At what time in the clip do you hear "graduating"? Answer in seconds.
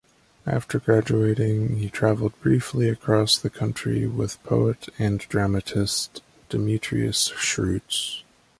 0.79-1.75